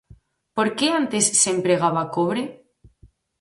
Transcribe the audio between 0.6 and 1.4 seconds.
que antes